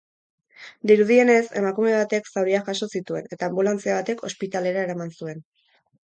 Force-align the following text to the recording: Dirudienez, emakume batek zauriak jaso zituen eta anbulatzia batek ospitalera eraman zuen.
Dirudienez, 0.91 1.41
emakume 1.59 1.91
batek 1.95 2.31
zauriak 2.33 2.71
jaso 2.71 2.89
zituen 2.99 3.29
eta 3.37 3.49
anbulatzia 3.51 3.99
batek 3.99 4.23
ospitalera 4.31 4.87
eraman 4.87 5.13
zuen. 5.21 5.45